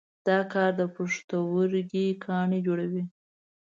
دا 0.27 0.39
کار 0.53 0.71
د 0.79 0.81
پښتورګي 0.95 2.07
کاڼي 2.23 2.59
جوړوي. 2.67 3.03